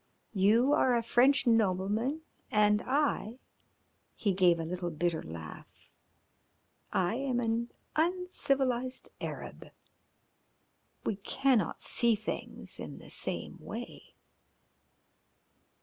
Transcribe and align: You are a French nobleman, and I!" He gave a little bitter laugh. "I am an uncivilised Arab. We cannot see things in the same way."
You 0.33 0.73
are 0.73 0.95
a 0.95 1.03
French 1.03 1.45
nobleman, 1.45 2.21
and 2.49 2.81
I!" 2.81 3.37
He 4.15 4.33
gave 4.33 4.59
a 4.59 4.65
little 4.65 4.89
bitter 4.89 5.21
laugh. 5.21 5.91
"I 6.91 7.13
am 7.13 7.39
an 7.39 7.71
uncivilised 7.95 9.09
Arab. 9.21 9.69
We 11.05 11.17
cannot 11.17 11.83
see 11.83 12.15
things 12.15 12.79
in 12.79 12.97
the 12.97 13.11
same 13.11 13.59
way." 13.59 14.15